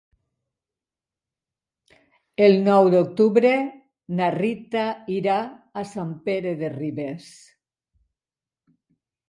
El 2.45 2.57
nou 2.69 2.89
d'octubre 2.95 3.51
na 4.21 4.31
Rita 4.37 4.87
irà 5.19 5.37
a 5.85 5.87
Sant 5.93 6.19
Pere 6.31 6.57
de 6.65 6.73
Ribes. 6.79 7.31